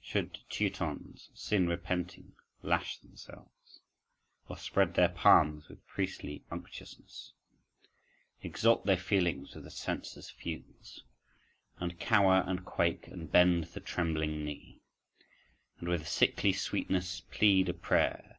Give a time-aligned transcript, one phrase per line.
[0.00, 3.82] Should Teutons, sin repenting, lash themselves,
[4.48, 7.34] Or spread their palms with priestly unctuousness,
[8.42, 11.04] Exalt their feelings with the censer's fumes,
[11.76, 14.80] And cower and quake and bend the trembling knee,
[15.78, 18.38] And with a sickly sweetness plead a prayer?